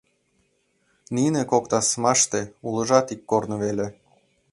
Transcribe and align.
Нине 1.15 1.41
кок 1.51 1.65
тасмаште 1.71 2.41
улыжат 2.67 3.07
ик 3.13 3.21
корно 3.29 3.55
веле. 3.63 3.87